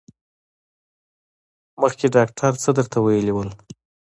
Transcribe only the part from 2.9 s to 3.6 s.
ویلي وو؟